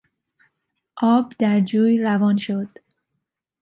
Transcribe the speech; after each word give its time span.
آب 0.95 1.33
در 1.39 1.59
جوی 1.61 1.97
روان 2.03 2.37
شد. 2.37 2.69